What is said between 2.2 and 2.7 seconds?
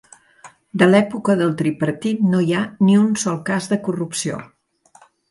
no hi ha